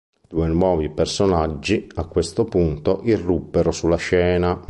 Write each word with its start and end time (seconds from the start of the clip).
Due 0.27 0.47
nuovi 0.47 0.89
personaggi, 0.89 1.87
a 1.97 2.07
questo 2.07 2.43
punto, 2.45 3.01
irruppero 3.03 3.69
sulla 3.71 3.97
scena. 3.97 4.59